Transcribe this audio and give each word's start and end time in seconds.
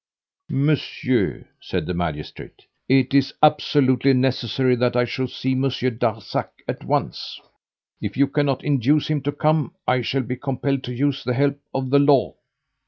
"Monsieur," 0.49 1.45
said 1.61 1.85
the 1.85 1.93
magistrate, 1.93 2.65
"it 2.89 3.13
is 3.13 3.35
absolutely 3.43 4.13
necessary 4.13 4.75
that 4.75 4.95
I 4.95 5.05
should 5.05 5.29
see 5.29 5.53
Monsieur 5.53 5.91
Darzac 5.91 6.49
at 6.67 6.83
once. 6.83 7.39
If 8.01 8.17
you 8.17 8.25
cannot 8.25 8.63
induce 8.63 9.09
him 9.11 9.21
to 9.21 9.31
come, 9.31 9.75
I 9.87 10.01
shall 10.01 10.23
be 10.23 10.37
compelled 10.37 10.81
to 10.85 10.95
use 10.95 11.23
the 11.23 11.35
help 11.35 11.59
of 11.71 11.91
the 11.91 11.99
law." 11.99 12.33